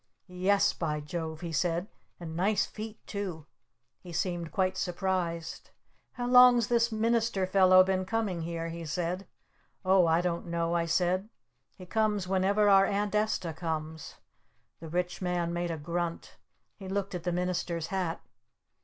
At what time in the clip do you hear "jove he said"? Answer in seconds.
0.99-1.87